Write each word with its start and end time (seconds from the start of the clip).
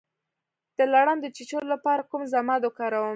د 0.77 0.79
لړم 0.93 1.17
د 1.21 1.25
چیچلو 1.35 1.65
لپاره 1.73 2.07
کوم 2.09 2.21
ضماد 2.33 2.61
وکاروم؟ 2.65 3.09